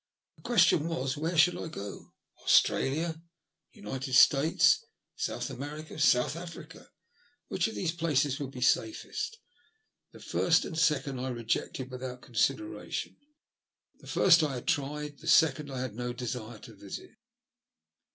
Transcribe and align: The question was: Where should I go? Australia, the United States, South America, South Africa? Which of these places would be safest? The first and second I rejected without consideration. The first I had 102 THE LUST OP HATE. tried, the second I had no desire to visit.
The 0.37 0.41
question 0.41 0.87
was: 0.87 1.15
Where 1.15 1.37
should 1.37 1.55
I 1.55 1.67
go? 1.67 2.11
Australia, 2.43 3.21
the 3.71 3.79
United 3.81 4.13
States, 4.15 4.83
South 5.15 5.51
America, 5.51 5.99
South 5.99 6.35
Africa? 6.35 6.89
Which 7.49 7.67
of 7.67 7.75
these 7.75 7.91
places 7.91 8.39
would 8.39 8.49
be 8.49 8.61
safest? 8.61 9.37
The 10.11 10.19
first 10.19 10.65
and 10.65 10.75
second 10.75 11.19
I 11.19 11.29
rejected 11.29 11.91
without 11.91 12.23
consideration. 12.23 13.15
The 13.99 14.07
first 14.07 14.41
I 14.41 14.55
had 14.55 14.67
102 14.67 14.73
THE 14.73 14.79
LUST 14.79 14.79
OP 14.81 14.87
HATE. 14.87 15.05
tried, 15.05 15.19
the 15.19 15.27
second 15.27 15.71
I 15.71 15.81
had 15.81 15.93
no 15.93 16.13
desire 16.13 16.57
to 16.57 16.73
visit. 16.73 17.11